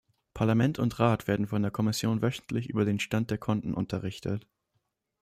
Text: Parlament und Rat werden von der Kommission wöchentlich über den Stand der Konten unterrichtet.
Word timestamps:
Parlament 0.33 0.79
und 0.79 0.97
Rat 0.99 1.27
werden 1.27 1.45
von 1.45 1.61
der 1.61 1.69
Kommission 1.69 2.23
wöchentlich 2.23 2.67
über 2.71 2.85
den 2.85 2.99
Stand 2.99 3.29
der 3.29 3.37
Konten 3.37 3.75
unterrichtet. 3.75 4.47